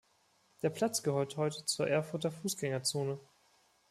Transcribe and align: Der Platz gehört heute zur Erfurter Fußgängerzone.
Der 0.63 0.71
Platz 0.71 1.03
gehört 1.03 1.37
heute 1.37 1.63
zur 1.63 1.87
Erfurter 1.87 2.31
Fußgängerzone. 2.31 3.19